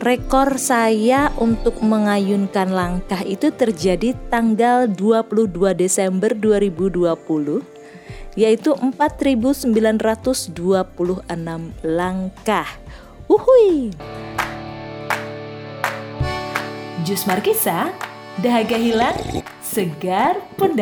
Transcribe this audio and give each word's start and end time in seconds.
rekor 0.00 0.60
saya 0.60 1.32
untuk 1.40 1.80
mengayunkan 1.80 2.68
langkah 2.68 3.20
itu 3.24 3.48
terjadi 3.52 4.12
tanggal 4.28 4.88
22 4.90 5.72
Desember 5.76 6.32
2020 6.36 7.76
yaitu 8.36 8.76
4926 8.76 9.72
langkah. 11.82 12.68
Uhui. 13.26 13.90
Jus 17.02 17.24
Markisa, 17.24 17.90
dahaga 18.38 18.76
hilang, 18.76 19.16
segar 19.64 20.36
pun 20.60 20.76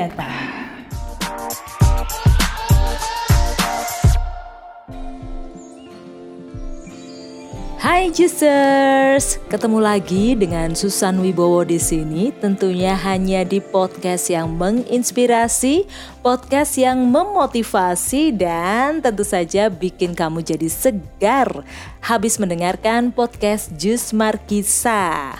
Hai 7.85 8.09
Juicers, 8.09 9.37
ketemu 9.53 9.77
lagi 9.77 10.32
dengan 10.32 10.72
Susan 10.72 11.21
Wibowo 11.21 11.68
di 11.68 11.77
sini. 11.77 12.32
Tentunya 12.32 12.96
hanya 12.96 13.45
di 13.45 13.61
podcast 13.61 14.32
yang 14.32 14.57
menginspirasi, 14.57 15.85
podcast 16.25 16.81
yang 16.81 17.04
memotivasi 17.04 18.32
dan 18.32 19.04
tentu 19.04 19.21
saja 19.21 19.68
bikin 19.68 20.17
kamu 20.17 20.40
jadi 20.40 20.64
segar 20.73 21.61
habis 22.00 22.40
mendengarkan 22.40 23.12
podcast 23.12 23.68
Jus 23.76 24.17
Markisa. 24.17 25.37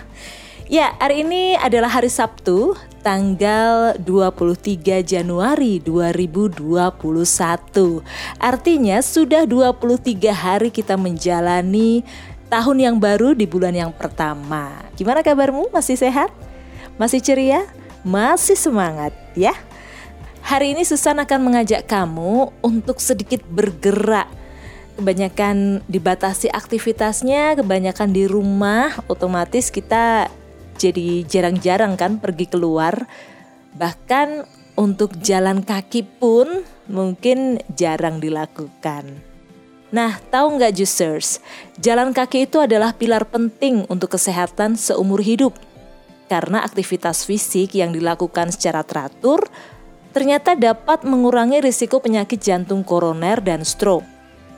Ya, 0.69 0.93
hari 1.01 1.25
ini 1.25 1.57
adalah 1.57 1.97
hari 1.97 2.13
Sabtu, 2.13 2.77
tanggal 3.05 3.93
23 4.01 5.05
Januari 5.05 5.77
2021. 5.77 8.01
Artinya 8.37 8.97
sudah 9.01 9.45
23 9.45 10.29
hari 10.29 10.69
kita 10.73 10.97
menjalani 10.97 12.01
tahun 12.49 12.77
yang 12.81 12.95
baru 13.01 13.33
di 13.33 13.49
bulan 13.49 13.73
yang 13.73 13.91
pertama. 13.91 14.71
Gimana 14.95 15.25
kabarmu? 15.25 15.73
Masih 15.73 15.97
sehat? 15.97 16.29
Masih 16.95 17.19
ceria? 17.19 17.65
Masih 18.05 18.55
semangat 18.55 19.11
ya? 19.33 19.53
Hari 20.45 20.77
ini 20.77 20.85
Susan 20.85 21.17
akan 21.17 21.41
mengajak 21.41 21.89
kamu 21.89 22.53
untuk 22.61 23.01
sedikit 23.01 23.41
bergerak. 23.49 24.29
Kebanyakan 24.95 25.83
dibatasi 25.89 26.53
aktivitasnya, 26.53 27.57
kebanyakan 27.59 28.13
di 28.13 28.29
rumah, 28.29 28.93
otomatis 29.09 29.73
kita 29.73 30.29
jadi 30.77 31.25
jarang-jarang 31.25 31.97
kan 31.99 32.21
pergi 32.21 32.45
keluar. 32.47 33.09
Bahkan 33.75 34.47
untuk 34.79 35.17
jalan 35.19 35.65
kaki 35.65 36.05
pun 36.21 36.63
mungkin 36.87 37.59
jarang 37.73 38.21
dilakukan. 38.21 39.34
Nah, 39.95 40.19
tahu 40.27 40.59
nggak 40.59 40.75
juicers? 40.75 41.39
Jalan 41.79 42.11
kaki 42.11 42.51
itu 42.51 42.59
adalah 42.59 42.91
pilar 42.91 43.23
penting 43.23 43.87
untuk 43.87 44.19
kesehatan 44.19 44.75
seumur 44.75 45.23
hidup. 45.23 45.55
Karena 46.27 46.67
aktivitas 46.67 47.23
fisik 47.23 47.71
yang 47.79 47.95
dilakukan 47.95 48.51
secara 48.51 48.83
teratur 48.83 49.47
ternyata 50.11 50.51
dapat 50.51 51.07
mengurangi 51.07 51.63
risiko 51.63 52.03
penyakit 52.03 52.43
jantung 52.43 52.83
koroner 52.83 53.39
dan 53.39 53.63
stroke, 53.63 54.03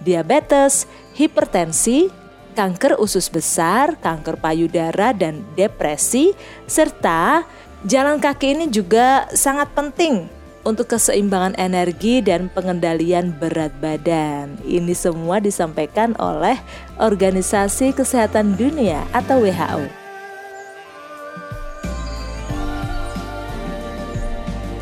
diabetes, 0.01 0.89
hipertensi, 1.13 2.09
kanker 2.57 2.97
usus 2.97 3.29
besar, 3.29 3.93
kanker 4.01 4.41
payudara, 4.41 5.13
dan 5.13 5.45
depresi, 5.53 6.33
serta 6.65 7.45
jalan 7.85 8.17
kaki 8.17 8.57
ini 8.57 8.65
juga 8.73 9.29
sangat 9.33 9.69
penting 9.73 10.36
untuk 10.67 10.91
keseimbangan 10.91 11.55
energi 11.55 12.19
dan 12.19 12.51
pengendalian 12.51 13.31
berat 13.31 13.71
badan. 13.79 14.59
Ini 14.67 14.91
semua 14.91 15.39
disampaikan 15.39 16.11
oleh 16.19 16.59
Organisasi 16.99 17.95
Kesehatan 17.95 18.59
Dunia 18.59 19.07
atau 19.15 19.39
WHO. 19.39 19.87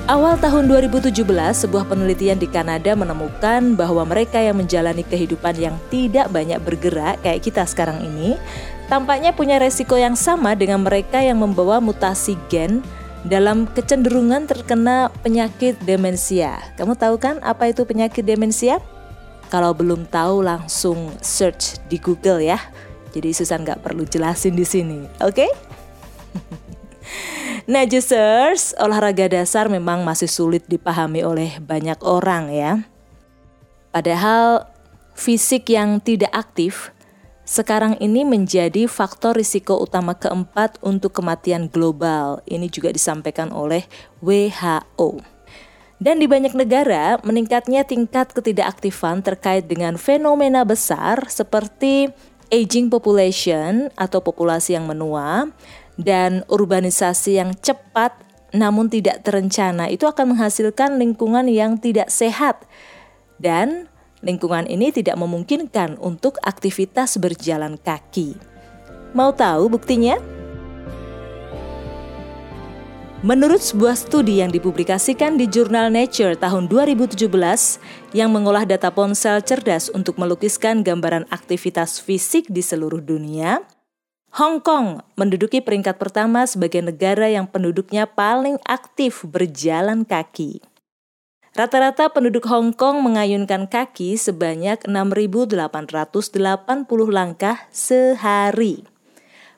Awal 0.06 0.38
tahun 0.38 0.70
2017, 0.70 1.18
sebuah 1.66 1.90
penelitian 1.90 2.38
di 2.38 2.46
Kanada 2.46 2.94
menemukan 2.94 3.74
bahwa 3.74 4.06
mereka 4.06 4.38
yang 4.38 4.62
menjalani 4.62 5.02
kehidupan 5.02 5.58
yang 5.58 5.74
tidak 5.90 6.30
banyak 6.30 6.62
bergerak 6.62 7.18
kayak 7.26 7.42
kita 7.42 7.66
sekarang 7.66 8.06
ini, 8.06 8.38
tampaknya 8.86 9.34
punya 9.34 9.58
resiko 9.58 9.98
yang 9.98 10.14
sama 10.14 10.54
dengan 10.54 10.86
mereka 10.86 11.26
yang 11.26 11.42
membawa 11.42 11.82
mutasi 11.82 12.38
gen 12.54 12.86
dalam 13.26 13.66
kecenderungan 13.66 14.46
terkena 14.46 15.10
penyakit 15.26 15.82
demensia. 15.82 16.62
Kamu 16.78 16.94
tahu 16.94 17.18
kan 17.18 17.42
apa 17.42 17.74
itu 17.74 17.82
penyakit 17.82 18.22
demensia? 18.22 18.78
Kalau 19.50 19.74
belum 19.74 20.06
tahu 20.10 20.46
langsung 20.46 21.14
search 21.22 21.82
di 21.90 21.98
Google 21.98 22.46
ya. 22.46 22.62
Jadi 23.14 23.34
Susan 23.34 23.66
nggak 23.66 23.82
perlu 23.82 24.06
jelasin 24.06 24.54
di 24.54 24.66
sini, 24.68 25.08
oke? 25.24 25.34
Okay? 25.34 25.50
nah, 27.72 27.88
juicers, 27.88 28.76
olahraga 28.78 29.32
dasar 29.32 29.72
memang 29.72 30.04
masih 30.04 30.28
sulit 30.28 30.68
dipahami 30.68 31.24
oleh 31.24 31.58
banyak 31.64 31.98
orang 32.04 32.52
ya. 32.52 32.84
Padahal 33.96 34.68
fisik 35.16 35.72
yang 35.72 36.04
tidak 36.04 36.30
aktif 36.36 36.92
sekarang 37.46 38.02
ini 38.02 38.26
menjadi 38.26 38.90
faktor 38.90 39.38
risiko 39.38 39.78
utama 39.78 40.18
keempat 40.18 40.82
untuk 40.82 41.14
kematian 41.14 41.70
global. 41.70 42.42
Ini 42.50 42.66
juga 42.74 42.90
disampaikan 42.90 43.54
oleh 43.54 43.86
WHO. 44.18 45.22
Dan 46.02 46.20
di 46.20 46.28
banyak 46.28 46.58
negara, 46.58 47.22
meningkatnya 47.24 47.88
tingkat 47.88 48.34
ketidakaktifan 48.36 49.24
terkait 49.24 49.70
dengan 49.70 49.96
fenomena 49.96 50.68
besar 50.68 51.30
seperti 51.32 52.12
aging 52.50 52.92
population 52.92 53.94
atau 53.96 54.20
populasi 54.20 54.76
yang 54.76 54.90
menua 54.90 55.50
dan 55.96 56.44
urbanisasi 56.52 57.40
yang 57.40 57.56
cepat 57.56 58.26
namun 58.56 58.88
tidak 58.88 59.24
terencana 59.26 59.92
itu 59.92 60.08
akan 60.08 60.36
menghasilkan 60.36 60.96
lingkungan 60.96 61.48
yang 61.52 61.76
tidak 61.76 62.08
sehat 62.08 62.64
dan 63.36 63.92
Lingkungan 64.26 64.66
ini 64.66 64.90
tidak 64.90 65.22
memungkinkan 65.22 66.02
untuk 66.02 66.42
aktivitas 66.42 67.22
berjalan 67.22 67.78
kaki. 67.78 68.34
Mau 69.14 69.30
tahu 69.32 69.70
buktinya? 69.70 70.18
Menurut 73.26 73.58
sebuah 73.58 73.98
studi 73.98 74.38
yang 74.42 74.54
dipublikasikan 74.54 75.34
di 75.38 75.50
jurnal 75.50 75.90
Nature 75.90 76.38
tahun 76.38 76.70
2017 76.70 77.26
yang 78.14 78.30
mengolah 78.30 78.70
data 78.70 78.94
ponsel 78.94 79.42
cerdas 79.42 79.90
untuk 79.90 80.22
melukiskan 80.22 80.86
gambaran 80.86 81.26
aktivitas 81.34 81.98
fisik 81.98 82.46
di 82.50 82.62
seluruh 82.62 83.02
dunia, 83.02 83.66
Hong 84.36 84.60
Kong 84.60 85.00
menduduki 85.16 85.64
peringkat 85.64 85.96
pertama 85.96 86.44
sebagai 86.44 86.84
negara 86.84 87.32
yang 87.32 87.48
penduduknya 87.48 88.04
paling 88.04 88.60
aktif 88.68 89.24
berjalan 89.24 90.04
kaki. 90.04 90.75
Rata-rata 91.56 92.12
penduduk 92.12 92.52
Hong 92.52 92.76
Kong 92.76 93.00
mengayunkan 93.00 93.72
kaki 93.72 94.20
sebanyak 94.20 94.84
6.880 94.92 95.56
langkah 97.08 97.64
sehari. 97.72 98.84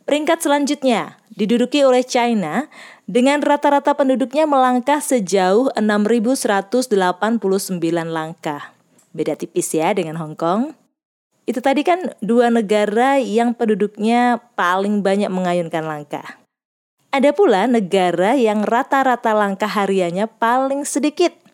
Peringkat 0.06 0.46
selanjutnya 0.46 1.18
diduduki 1.34 1.82
oleh 1.82 2.06
China 2.06 2.70
dengan 3.10 3.42
rata-rata 3.42 3.98
penduduknya 3.98 4.46
melangkah 4.46 5.02
sejauh 5.02 5.74
6.189 5.74 6.86
langkah. 8.06 8.78
Beda 9.18 9.34
tipis 9.34 9.74
ya 9.74 9.90
dengan 9.98 10.22
Hong 10.22 10.38
Kong. 10.38 10.78
Itu 11.50 11.66
tadi 11.66 11.82
kan 11.82 12.14
dua 12.22 12.54
negara 12.54 13.18
yang 13.18 13.58
penduduknya 13.58 14.38
paling 14.54 15.02
banyak 15.02 15.34
mengayunkan 15.34 15.82
langkah. 15.82 16.38
Ada 17.10 17.34
pula 17.34 17.66
negara 17.66 18.38
yang 18.38 18.62
rata-rata 18.62 19.34
langkah 19.34 19.72
hariannya 19.72 20.30
paling 20.38 20.86
sedikit, 20.86 21.47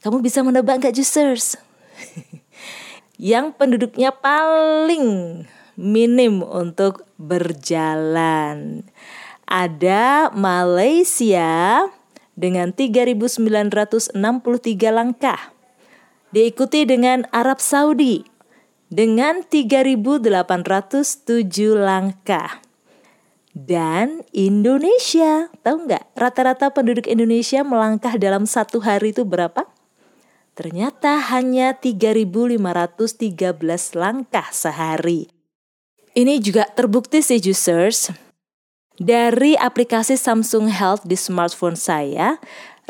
kamu 0.00 0.24
bisa 0.24 0.40
menebak 0.40 0.80
nggak 0.80 0.96
juicers? 0.96 1.60
yang 3.20 3.52
penduduknya 3.52 4.16
paling 4.16 5.44
minim 5.76 6.40
untuk 6.40 7.04
berjalan. 7.20 8.84
Ada 9.44 10.32
Malaysia 10.32 11.84
dengan 12.32 12.72
3.963 12.72 14.16
langkah. 14.88 15.52
Diikuti 16.30 16.86
dengan 16.86 17.26
Arab 17.34 17.58
Saudi 17.60 18.22
dengan 18.88 19.42
3.807 19.44 20.32
langkah. 21.74 22.62
Dan 23.50 24.22
Indonesia, 24.30 25.50
tahu 25.66 25.90
nggak 25.90 26.14
rata-rata 26.14 26.70
penduduk 26.70 27.10
Indonesia 27.10 27.66
melangkah 27.66 28.14
dalam 28.14 28.46
satu 28.46 28.78
hari 28.78 29.10
itu 29.10 29.26
berapa? 29.26 29.66
Ternyata 30.60 31.32
hanya 31.32 31.72
3.513 31.72 32.60
langkah 33.96 34.44
sehari. 34.52 35.24
Ini 36.12 36.36
juga 36.36 36.68
terbukti 36.68 37.24
sih 37.24 37.40
juicers. 37.40 38.12
Dari 39.00 39.56
aplikasi 39.56 40.20
Samsung 40.20 40.68
Health 40.68 41.08
di 41.08 41.16
smartphone 41.16 41.80
saya, 41.80 42.36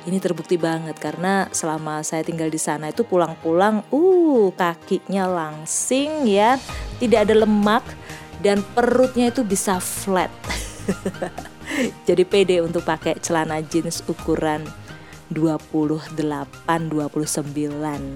Ini 0.06 0.22
terbukti 0.22 0.54
banget 0.54 0.94
karena 1.02 1.50
selama 1.50 2.06
saya 2.06 2.22
tinggal 2.22 2.54
di 2.54 2.56
sana 2.62 2.94
itu 2.94 3.02
pulang-pulang, 3.02 3.82
uh 3.90 4.54
kakinya 4.54 5.26
langsing 5.26 6.30
ya, 6.30 6.54
tidak 7.02 7.26
ada 7.26 7.42
lemak 7.42 7.82
dan 8.38 8.62
perutnya 8.78 9.34
itu 9.34 9.42
bisa 9.42 9.82
flat. 9.82 10.30
Jadi 12.06 12.22
pede 12.22 12.62
untuk 12.62 12.86
pakai 12.86 13.18
celana 13.18 13.58
jeans 13.58 14.06
ukuran 14.06 14.62
28 15.34 16.14
29 16.14 16.14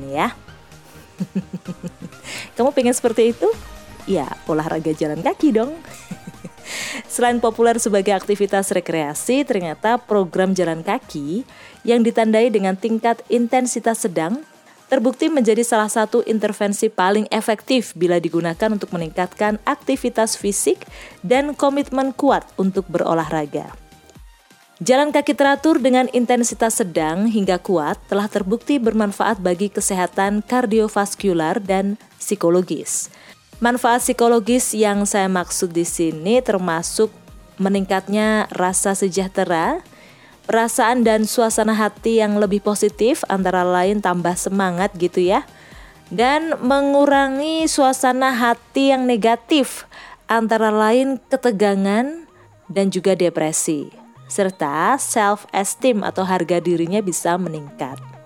ya. 0.06 0.30
Kamu 2.54 2.70
pengen 2.70 2.94
seperti 2.94 3.34
itu? 3.34 3.50
Ya, 4.06 4.26
olahraga 4.50 4.90
jalan 4.90 5.22
kaki 5.22 5.54
dong. 5.54 5.78
Selain 7.12 7.38
populer 7.38 7.78
sebagai 7.78 8.14
aktivitas 8.16 8.72
rekreasi, 8.74 9.46
ternyata 9.46 10.00
program 10.00 10.56
jalan 10.56 10.82
kaki 10.82 11.46
yang 11.86 12.02
ditandai 12.02 12.50
dengan 12.50 12.74
tingkat 12.74 13.22
intensitas 13.30 14.02
sedang 14.02 14.42
terbukti 14.92 15.32
menjadi 15.32 15.64
salah 15.64 15.88
satu 15.88 16.20
intervensi 16.28 16.92
paling 16.92 17.24
efektif 17.32 17.96
bila 17.96 18.20
digunakan 18.20 18.68
untuk 18.68 18.92
meningkatkan 18.92 19.56
aktivitas 19.64 20.36
fisik 20.36 20.84
dan 21.24 21.56
komitmen 21.56 22.12
kuat 22.12 22.44
untuk 22.60 22.84
berolahraga. 22.92 23.72
Jalan 24.82 25.14
kaki 25.14 25.38
teratur 25.38 25.78
dengan 25.78 26.10
intensitas 26.10 26.82
sedang 26.82 27.30
hingga 27.30 27.56
kuat 27.62 28.02
telah 28.10 28.26
terbukti 28.26 28.82
bermanfaat 28.82 29.38
bagi 29.38 29.70
kesehatan 29.70 30.42
kardiovaskular 30.42 31.62
dan 31.62 31.96
psikologis. 32.18 33.06
Manfaat 33.62 34.02
psikologis 34.02 34.74
yang 34.74 35.06
saya 35.06 35.30
maksud 35.30 35.70
di 35.70 35.86
sini 35.86 36.42
termasuk 36.42 37.14
meningkatnya 37.62 38.50
rasa 38.50 38.98
sejahtera, 38.98 39.86
perasaan 40.50 41.06
dan 41.06 41.30
suasana 41.30 41.70
hati 41.70 42.18
yang 42.18 42.42
lebih 42.42 42.58
positif 42.58 43.22
antara 43.30 43.62
lain 43.62 44.02
tambah 44.02 44.34
semangat 44.34 44.90
gitu 44.98 45.22
ya. 45.22 45.46
Dan 46.10 46.58
mengurangi 46.58 47.70
suasana 47.70 48.34
hati 48.34 48.90
yang 48.90 49.06
negatif 49.06 49.86
antara 50.26 50.74
lain 50.74 51.22
ketegangan 51.30 52.26
dan 52.66 52.90
juga 52.90 53.14
depresi 53.14 53.94
serta 54.26 54.98
self 54.98 55.46
esteem 55.54 56.02
atau 56.02 56.26
harga 56.26 56.58
dirinya 56.58 56.98
bisa 56.98 57.38
meningkat. 57.38 58.21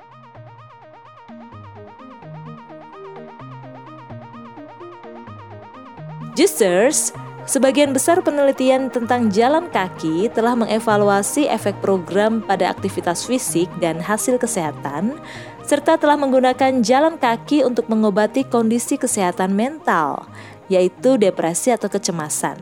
Justers, 6.37 7.17
sebagian 7.49 7.97
besar 7.97 8.21
penelitian 8.21 8.93
tentang 8.93 9.33
jalan 9.33 9.73
kaki 9.73 10.29
telah 10.37 10.53
mengevaluasi 10.53 11.49
efek 11.49 11.81
program 11.81 12.45
pada 12.45 12.69
aktivitas 12.69 13.25
fisik 13.25 13.73
dan 13.81 13.97
hasil 13.97 14.37
kesehatan, 14.37 15.17
serta 15.65 15.97
telah 15.97 16.21
menggunakan 16.21 16.85
jalan 16.85 17.17
kaki 17.17 17.65
untuk 17.65 17.89
mengobati 17.89 18.45
kondisi 18.45 19.01
kesehatan 19.01 19.57
mental, 19.57 20.29
yaitu 20.69 21.17
depresi 21.17 21.73
atau 21.73 21.89
kecemasan, 21.89 22.61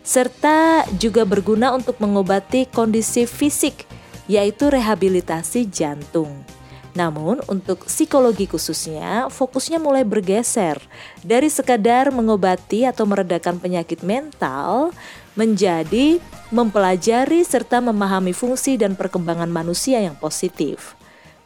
serta 0.00 0.88
juga 0.96 1.28
berguna 1.28 1.76
untuk 1.76 2.00
mengobati 2.00 2.64
kondisi 2.72 3.28
fisik, 3.28 3.84
yaitu 4.32 4.72
rehabilitasi 4.72 5.68
jantung. 5.68 6.59
Namun 6.90 7.38
untuk 7.46 7.86
psikologi 7.86 8.50
khususnya 8.50 9.30
fokusnya 9.30 9.78
mulai 9.78 10.02
bergeser 10.02 10.82
dari 11.22 11.46
sekadar 11.46 12.10
mengobati 12.10 12.82
atau 12.82 13.06
meredakan 13.06 13.62
penyakit 13.62 14.02
mental 14.02 14.90
menjadi 15.38 16.18
mempelajari 16.50 17.46
serta 17.46 17.78
memahami 17.78 18.34
fungsi 18.34 18.74
dan 18.74 18.98
perkembangan 18.98 19.46
manusia 19.46 20.02
yang 20.02 20.18
positif. 20.18 20.98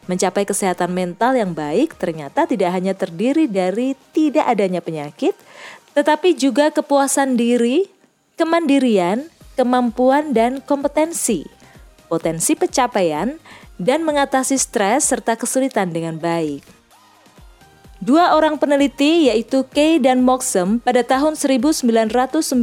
Mencapai 0.05 0.45
kesehatan 0.45 0.93
mental 0.93 1.33
yang 1.37 1.53
baik 1.53 1.97
ternyata 1.97 2.45
tidak 2.45 2.73
hanya 2.73 2.93
terdiri 2.93 3.49
dari 3.49 3.97
tidak 4.13 4.45
adanya 4.45 4.81
penyakit, 4.81 5.33
tetapi 5.97 6.37
juga 6.37 6.69
kepuasan 6.69 7.37
diri, 7.37 7.89
kemandirian, 8.37 9.25
kemampuan, 9.57 10.29
dan 10.29 10.61
kompetensi. 10.61 11.47
Potensi 12.15 12.55
pencapaian 12.55 13.35
dan 13.75 14.07
mengatasi 14.07 14.55
stres 14.55 15.11
serta 15.11 15.35
kesulitan 15.35 15.91
dengan 15.91 16.15
baik. 16.15 16.63
Dua 17.99 18.39
orang 18.39 18.55
peneliti 18.55 19.27
yaitu 19.27 19.67
Kay 19.67 19.99
dan 19.99 20.23
Moxham 20.23 20.79
pada 20.79 21.03
tahun 21.03 21.35
1998 21.35 22.55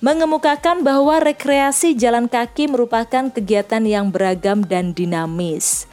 mengemukakan 0.00 0.80
bahwa 0.80 1.20
rekreasi 1.20 1.92
jalan 1.92 2.24
kaki 2.24 2.72
merupakan 2.72 3.28
kegiatan 3.28 3.84
yang 3.84 4.08
beragam 4.08 4.64
dan 4.64 4.96
dinamis. 4.96 5.84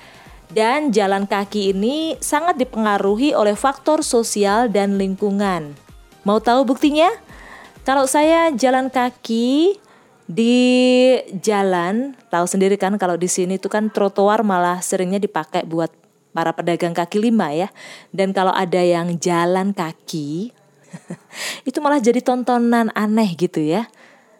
Dan 0.47 0.95
jalan 0.95 1.27
kaki 1.27 1.75
ini 1.75 2.15
sangat 2.23 2.55
dipengaruhi 2.55 3.35
oleh 3.35 3.59
faktor 3.59 3.99
sosial 3.99 4.71
dan 4.71 4.95
lingkungan. 4.95 5.75
Mau 6.23 6.39
tahu 6.39 6.63
buktinya? 6.63 7.11
Kalau 7.81 8.05
saya 8.05 8.53
jalan 8.53 8.93
kaki 8.93 9.80
di 10.31 10.55
jalan 11.43 12.15
tahu 12.31 12.47
sendiri 12.47 12.79
kan 12.79 12.95
kalau 12.95 13.19
di 13.19 13.27
sini 13.27 13.59
itu 13.59 13.67
kan 13.67 13.91
trotoar 13.91 14.47
malah 14.47 14.79
seringnya 14.79 15.19
dipakai 15.19 15.67
buat 15.67 15.91
para 16.31 16.55
pedagang 16.55 16.95
kaki 16.95 17.19
lima 17.19 17.51
ya. 17.51 17.67
Dan 18.15 18.31
kalau 18.31 18.55
ada 18.55 18.79
yang 18.79 19.19
jalan 19.19 19.75
kaki 19.75 20.55
itu 21.67 21.77
malah 21.83 21.99
jadi 21.99 22.23
tontonan 22.23 22.95
aneh 22.95 23.35
gitu 23.35 23.59
ya. 23.59 23.91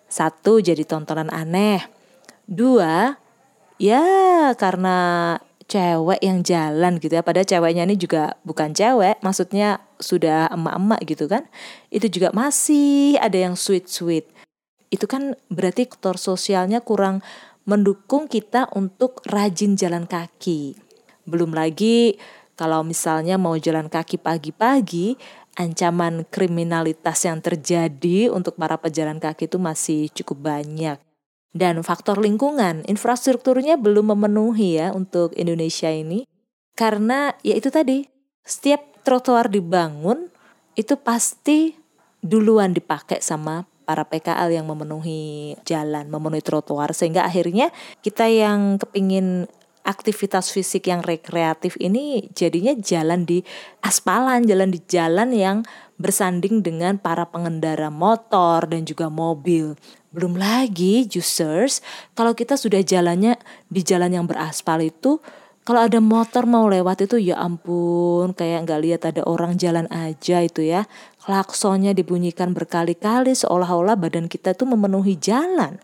Satu 0.07 0.63
jadi 0.63 0.87
tontonan 0.87 1.27
aneh. 1.27 1.83
Dua 2.47 3.19
ya 3.75 4.03
karena 4.55 5.35
cewek 5.67 6.23
yang 6.23 6.39
jalan 6.39 7.03
gitu 7.03 7.19
ya. 7.19 7.23
Pada 7.23 7.43
ceweknya 7.43 7.83
ini 7.83 7.99
juga 7.99 8.39
bukan 8.47 8.71
cewek 8.71 9.19
maksudnya 9.19 9.83
sudah 9.99 10.47
emak-emak 10.55 11.03
gitu 11.03 11.27
kan. 11.27 11.51
Itu 11.91 12.07
juga 12.07 12.31
masih 12.31 13.19
ada 13.19 13.35
yang 13.35 13.59
sweet-sweet 13.59 14.50
itu 14.91 15.07
kan 15.07 15.39
berarti 15.47 15.87
faktor 15.87 16.19
sosialnya 16.19 16.83
kurang 16.83 17.23
mendukung 17.63 18.27
kita 18.27 18.67
untuk 18.75 19.23
rajin 19.23 19.79
jalan 19.79 20.05
kaki. 20.05 20.75
Belum 21.25 21.55
lagi 21.55 22.19
Kalau 22.61 22.85
misalnya 22.85 23.41
mau 23.41 23.57
jalan 23.57 23.89
kaki 23.89 24.21
pagi-pagi, 24.21 25.17
ancaman 25.57 26.29
kriminalitas 26.29 27.25
yang 27.25 27.41
terjadi 27.41 28.29
untuk 28.29 28.53
para 28.53 28.77
pejalan 28.77 29.17
kaki 29.17 29.49
itu 29.49 29.57
masih 29.57 30.13
cukup 30.13 30.53
banyak. 30.53 31.01
Dan 31.49 31.81
faktor 31.81 32.21
lingkungan, 32.21 32.85
infrastrukturnya 32.85 33.81
belum 33.81 34.13
memenuhi 34.13 34.77
ya 34.77 34.93
untuk 34.93 35.33
Indonesia 35.33 35.89
ini. 35.89 36.29
Karena 36.77 37.33
ya 37.41 37.57
itu 37.57 37.73
tadi, 37.73 38.05
setiap 38.45 39.01
trotoar 39.01 39.49
dibangun 39.49 40.29
itu 40.77 40.95
pasti 41.01 41.73
duluan 42.21 42.77
dipakai 42.77 43.25
sama 43.25 43.65
para 43.91 44.07
PKL 44.07 44.55
yang 44.55 44.63
memenuhi 44.71 45.59
jalan, 45.67 46.07
memenuhi 46.07 46.39
trotoar 46.39 46.95
sehingga 46.95 47.27
akhirnya 47.27 47.75
kita 47.99 48.31
yang 48.31 48.79
kepingin 48.79 49.51
aktivitas 49.83 50.47
fisik 50.55 50.87
yang 50.87 51.03
rekreatif 51.03 51.75
ini 51.75 52.31
jadinya 52.31 52.71
jalan 52.79 53.27
di 53.27 53.43
aspalan, 53.83 54.47
jalan 54.47 54.71
di 54.71 54.79
jalan 54.87 55.35
yang 55.35 55.57
bersanding 55.99 56.63
dengan 56.63 56.95
para 56.95 57.27
pengendara 57.27 57.91
motor 57.91 58.63
dan 58.71 58.87
juga 58.87 59.11
mobil. 59.11 59.75
Belum 60.15 60.39
lagi 60.39 61.03
juicers, 61.03 61.83
kalau 62.15 62.31
kita 62.31 62.55
sudah 62.55 62.79
jalannya 62.79 63.35
di 63.67 63.83
jalan 63.83 64.15
yang 64.15 64.25
beraspal 64.25 64.79
itu 64.79 65.19
kalau 65.61 65.85
ada 65.85 66.01
motor 66.01 66.49
mau 66.49 66.65
lewat 66.65 67.05
itu 67.05 67.21
ya 67.21 67.37
ampun 67.37 68.33
kayak 68.33 68.65
nggak 68.65 68.81
lihat 68.81 69.01
ada 69.05 69.21
orang 69.29 69.61
jalan 69.61 69.85
aja 69.93 70.41
itu 70.41 70.65
ya. 70.65 70.89
Klaksonnya 71.21 71.93
dibunyikan 71.93 72.57
berkali-kali 72.57 73.37
seolah-olah 73.37 73.93
badan 73.93 74.25
kita 74.25 74.57
tuh 74.57 74.65
memenuhi 74.73 75.21
jalan. 75.21 75.77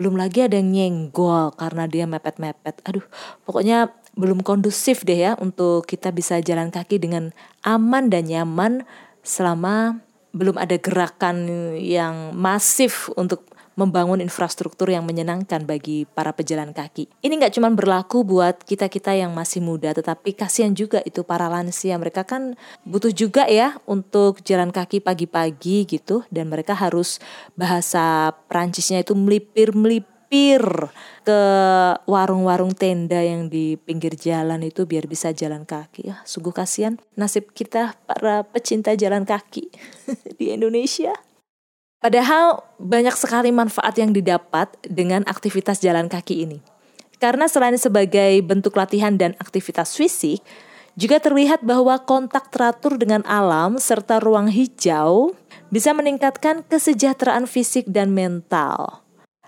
Belum 0.00 0.16
lagi 0.16 0.48
ada 0.48 0.56
yang 0.56 0.72
nyenggol 0.72 1.52
karena 1.52 1.84
dia 1.84 2.08
mepet-mepet. 2.08 2.80
Aduh 2.88 3.04
pokoknya 3.44 3.92
belum 4.16 4.40
kondusif 4.40 5.04
deh 5.04 5.20
ya 5.20 5.32
untuk 5.36 5.84
kita 5.84 6.08
bisa 6.08 6.40
jalan 6.40 6.72
kaki 6.72 6.96
dengan 6.96 7.36
aman 7.60 8.08
dan 8.08 8.24
nyaman 8.24 8.88
selama 9.20 10.00
belum 10.34 10.56
ada 10.56 10.80
gerakan 10.80 11.46
yang 11.76 12.32
masif 12.32 13.12
untuk 13.20 13.53
membangun 13.74 14.22
infrastruktur 14.22 14.90
yang 14.90 15.02
menyenangkan 15.06 15.66
bagi 15.66 16.06
para 16.06 16.30
pejalan 16.34 16.70
kaki. 16.70 17.10
Ini 17.22 17.34
nggak 17.38 17.54
cuma 17.58 17.70
berlaku 17.74 18.22
buat 18.22 18.62
kita-kita 18.62 19.14
yang 19.14 19.34
masih 19.34 19.62
muda, 19.62 19.90
tetapi 19.94 20.34
kasihan 20.34 20.74
juga 20.74 21.02
itu 21.02 21.26
para 21.26 21.50
lansia. 21.50 21.98
Mereka 21.98 22.26
kan 22.26 22.54
butuh 22.86 23.10
juga 23.10 23.46
ya 23.50 23.78
untuk 23.86 24.42
jalan 24.46 24.70
kaki 24.70 25.02
pagi-pagi 25.02 25.86
gitu, 25.86 26.22
dan 26.30 26.50
mereka 26.50 26.74
harus 26.74 27.18
bahasa 27.58 28.34
Prancisnya 28.46 29.02
itu 29.02 29.18
melipir-melipir 29.18 30.62
ke 31.24 31.40
warung-warung 32.06 32.74
tenda 32.74 33.22
yang 33.22 33.50
di 33.50 33.78
pinggir 33.78 34.14
jalan 34.18 34.62
itu 34.62 34.86
biar 34.86 35.06
bisa 35.10 35.30
jalan 35.34 35.66
kaki. 35.66 36.10
Ya, 36.10 36.22
sungguh 36.26 36.54
kasihan 36.54 36.98
nasib 37.18 37.50
kita 37.54 37.98
para 38.06 38.46
pecinta 38.46 38.94
jalan 38.94 39.26
kaki 39.26 39.70
di 40.38 40.54
Indonesia. 40.54 41.14
Padahal 42.04 42.60
banyak 42.76 43.16
sekali 43.16 43.48
manfaat 43.48 43.96
yang 43.96 44.12
didapat 44.12 44.68
dengan 44.84 45.24
aktivitas 45.24 45.80
jalan 45.80 46.12
kaki 46.12 46.44
ini. 46.44 46.60
Karena 47.16 47.48
selain 47.48 47.80
sebagai 47.80 48.44
bentuk 48.44 48.76
latihan 48.76 49.16
dan 49.16 49.32
aktivitas 49.40 49.96
fisik, 49.96 50.44
juga 51.00 51.16
terlihat 51.16 51.64
bahwa 51.64 51.96
kontak 52.04 52.52
teratur 52.52 53.00
dengan 53.00 53.24
alam 53.24 53.80
serta 53.80 54.20
ruang 54.20 54.52
hijau 54.52 55.32
bisa 55.72 55.96
meningkatkan 55.96 56.60
kesejahteraan 56.68 57.48
fisik 57.48 57.88
dan 57.88 58.12
mental. 58.12 59.00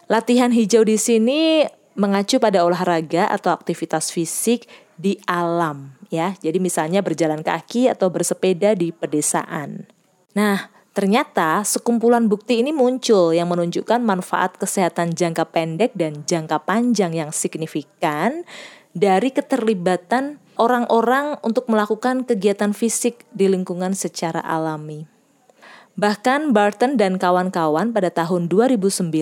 Latihan 0.09 0.49
hijau 0.49 0.81
di 0.81 0.97
sini 0.97 1.69
mengacu 1.93 2.41
pada 2.41 2.65
olahraga 2.65 3.29
atau 3.29 3.53
aktivitas 3.53 4.09
fisik 4.09 4.65
di 4.97 5.21
alam 5.29 5.93
ya. 6.09 6.33
Jadi 6.41 6.57
misalnya 6.57 7.05
berjalan 7.05 7.45
kaki 7.45 7.93
atau 7.93 8.09
bersepeda 8.09 8.73
di 8.73 8.97
pedesaan. 8.97 9.85
Nah, 10.33 10.76
Ternyata 10.97 11.61
sekumpulan 11.61 12.25
bukti 12.25 12.65
ini 12.65 12.73
muncul 12.73 13.37
yang 13.37 13.53
menunjukkan 13.53 14.01
manfaat 14.01 14.57
kesehatan 14.57 15.13
jangka 15.13 15.45
pendek 15.53 15.93
dan 15.93 16.25
jangka 16.25 16.65
panjang 16.65 17.13
yang 17.13 17.37
signifikan 17.37 18.49
dari 18.97 19.29
keterlibatan 19.29 20.41
orang-orang 20.57 21.37
untuk 21.45 21.69
melakukan 21.69 22.25
kegiatan 22.25 22.73
fisik 22.73 23.29
di 23.29 23.45
lingkungan 23.45 23.93
secara 23.93 24.41
alami. 24.41 25.05
Bahkan 26.01 26.57
Barton 26.57 26.97
dan 26.97 27.21
kawan-kawan 27.21 27.93
pada 27.93 28.09
tahun 28.09 28.49
2009 28.49 29.13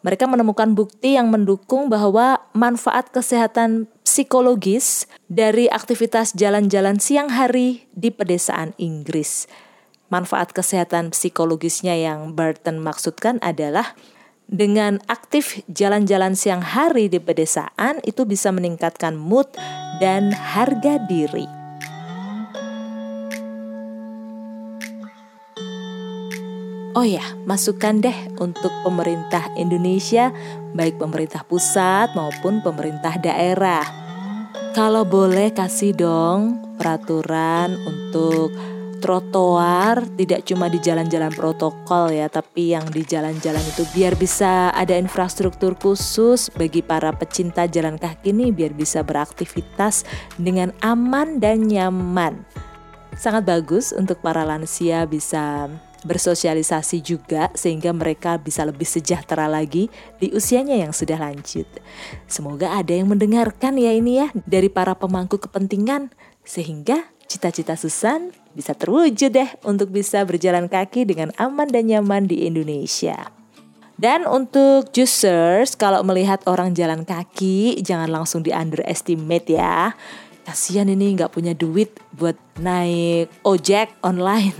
mereka 0.00 0.24
menemukan 0.24 0.72
bukti 0.72 1.20
yang 1.20 1.28
mendukung 1.28 1.92
bahwa 1.92 2.48
manfaat 2.56 3.12
kesehatan 3.12 3.92
psikologis 4.08 5.04
dari 5.28 5.68
aktivitas 5.68 6.32
jalan-jalan 6.32 6.96
siang 6.96 7.28
hari 7.28 7.84
di 7.92 8.08
pedesaan 8.08 8.72
Inggris 8.80 9.44
manfaat 10.12 10.52
kesehatan 10.52 11.16
psikologisnya 11.16 11.96
yang 11.96 12.36
Burton 12.36 12.76
maksudkan 12.76 13.40
adalah 13.40 13.96
dengan 14.44 15.00
aktif 15.08 15.64
jalan-jalan 15.72 16.36
siang 16.36 16.60
hari 16.60 17.08
di 17.08 17.16
pedesaan 17.16 18.04
itu 18.04 18.28
bisa 18.28 18.52
meningkatkan 18.52 19.16
mood 19.16 19.48
dan 19.96 20.28
harga 20.36 21.00
diri. 21.08 21.48
Oh 26.92 27.08
ya, 27.08 27.24
masukkan 27.48 28.04
deh 28.04 28.36
untuk 28.36 28.68
pemerintah 28.84 29.48
Indonesia, 29.56 30.28
baik 30.76 31.00
pemerintah 31.00 31.40
pusat 31.48 32.12
maupun 32.12 32.60
pemerintah 32.60 33.16
daerah. 33.16 33.80
Kalau 34.76 35.08
boleh 35.08 35.56
kasih 35.56 35.96
dong 35.96 36.60
peraturan 36.76 37.80
untuk 37.88 38.52
trotoar 39.02 40.06
tidak 40.14 40.46
cuma 40.46 40.70
di 40.70 40.78
jalan-jalan 40.78 41.34
protokol 41.34 42.14
ya 42.14 42.30
tapi 42.30 42.70
yang 42.70 42.86
di 42.86 43.02
jalan-jalan 43.02 43.60
itu 43.66 43.82
biar 43.90 44.14
bisa 44.14 44.70
ada 44.70 44.94
infrastruktur 44.94 45.74
khusus 45.74 46.54
bagi 46.54 46.86
para 46.86 47.10
pecinta 47.10 47.66
jalan 47.66 47.98
kaki 47.98 48.30
ini 48.30 48.54
biar 48.54 48.70
bisa 48.70 49.02
beraktivitas 49.02 50.06
dengan 50.38 50.70
aman 50.86 51.42
dan 51.42 51.66
nyaman 51.66 52.46
sangat 53.18 53.44
bagus 53.44 53.90
untuk 53.90 54.22
para 54.22 54.46
lansia 54.46 55.04
bisa 55.04 55.68
bersosialisasi 56.02 56.98
juga 57.02 57.50
sehingga 57.54 57.94
mereka 57.94 58.36
bisa 58.38 58.66
lebih 58.66 58.86
sejahtera 58.86 59.46
lagi 59.46 59.86
di 60.18 60.34
usianya 60.34 60.74
yang 60.74 60.90
sudah 60.90 61.18
lanjut. 61.18 61.66
Semoga 62.26 62.74
ada 62.74 62.90
yang 62.90 63.06
mendengarkan 63.06 63.78
ya 63.78 63.94
ini 63.94 64.26
ya 64.26 64.28
dari 64.42 64.66
para 64.66 64.98
pemangku 64.98 65.38
kepentingan 65.38 66.10
sehingga 66.42 67.11
cita-cita 67.26 67.74
Susan 67.78 68.30
bisa 68.52 68.76
terwujud 68.76 69.32
deh 69.32 69.50
untuk 69.64 69.88
bisa 69.90 70.22
berjalan 70.22 70.68
kaki 70.68 71.08
dengan 71.08 71.32
aman 71.40 71.68
dan 71.68 71.88
nyaman 71.88 72.28
di 72.28 72.44
Indonesia. 72.44 73.32
Dan 73.96 74.26
untuk 74.26 74.90
juicers, 74.90 75.78
kalau 75.78 76.02
melihat 76.02 76.42
orang 76.50 76.74
jalan 76.74 77.06
kaki, 77.06 77.78
jangan 77.86 78.10
langsung 78.10 78.42
di 78.42 78.50
underestimate 78.50 79.46
ya. 79.46 79.94
Kasihan 80.42 80.90
ini 80.90 81.14
nggak 81.14 81.30
punya 81.30 81.54
duit 81.54 81.94
buat 82.10 82.34
naik 82.58 83.30
ojek 83.46 83.94
online. 84.02 84.58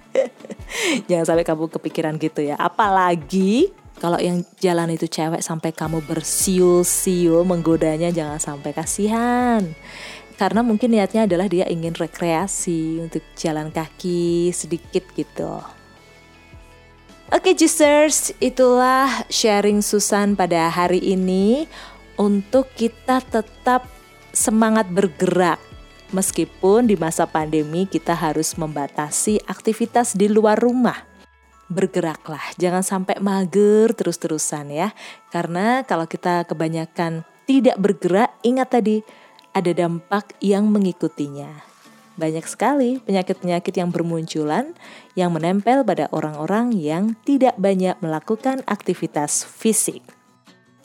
jangan 1.10 1.26
sampai 1.26 1.42
kamu 1.42 1.74
kepikiran 1.74 2.14
gitu 2.22 2.46
ya. 2.46 2.54
Apalagi 2.54 3.74
kalau 4.00 4.16
yang 4.16 4.46
jalan 4.62 4.94
itu 4.94 5.10
cewek 5.10 5.42
sampai 5.44 5.74
kamu 5.74 6.00
bersiul-siul 6.06 7.44
menggodanya 7.44 8.08
jangan 8.08 8.40
sampai 8.40 8.72
kasihan 8.72 9.60
karena 10.40 10.64
mungkin 10.64 10.96
niatnya 10.96 11.28
adalah 11.28 11.52
dia 11.52 11.68
ingin 11.68 11.92
rekreasi 11.92 12.96
untuk 13.04 13.20
jalan 13.36 13.68
kaki 13.68 14.48
sedikit 14.56 15.04
gitu. 15.12 15.60
Oke 17.28 17.52
juicers, 17.52 18.32
itulah 18.40 19.28
sharing 19.28 19.84
Susan 19.84 20.32
pada 20.32 20.72
hari 20.72 21.04
ini 21.12 21.68
untuk 22.16 22.72
kita 22.72 23.20
tetap 23.20 23.84
semangat 24.32 24.88
bergerak. 24.88 25.60
Meskipun 26.10 26.88
di 26.88 26.96
masa 26.96 27.28
pandemi 27.28 27.84
kita 27.84 28.16
harus 28.16 28.56
membatasi 28.56 29.44
aktivitas 29.44 30.16
di 30.16 30.26
luar 30.26 30.56
rumah. 30.56 31.04
Bergeraklah, 31.70 32.56
jangan 32.58 32.82
sampai 32.82 33.20
mager 33.22 33.92
terus-terusan 33.94 34.72
ya. 34.72 34.88
Karena 35.30 35.86
kalau 35.86 36.08
kita 36.08 36.48
kebanyakan 36.48 37.28
tidak 37.46 37.78
bergerak, 37.78 38.34
ingat 38.42 38.74
tadi 38.74 39.06
ada 39.54 39.72
dampak 39.74 40.36
yang 40.42 40.70
mengikutinya. 40.70 41.70
Banyak 42.20 42.44
sekali 42.44 43.00
penyakit-penyakit 43.00 43.72
yang 43.80 43.88
bermunculan 43.88 44.76
yang 45.16 45.32
menempel 45.32 45.80
pada 45.86 46.10
orang-orang 46.12 46.76
yang 46.76 47.16
tidak 47.24 47.56
banyak 47.56 47.96
melakukan 48.04 48.60
aktivitas 48.68 49.46
fisik. 49.46 50.04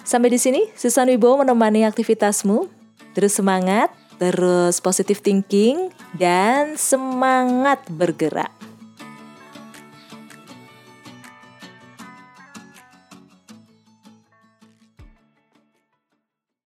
Sampai 0.06 0.30
di 0.32 0.40
sini, 0.40 0.70
Susan 0.78 1.10
Wibowo 1.10 1.42
menemani 1.42 1.84
aktivitasmu. 1.84 2.70
Terus 3.18 3.36
semangat, 3.36 3.90
terus 4.22 4.78
positive 4.80 5.20
thinking, 5.20 5.90
dan 6.16 6.78
semangat 6.78 7.82
bergerak. 7.90 8.54